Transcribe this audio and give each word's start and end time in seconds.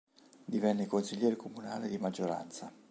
Divenne 0.45 0.87
consigliere 0.87 1.35
comunale 1.35 1.87
di 1.87 1.99
maggioranza. 1.99 2.73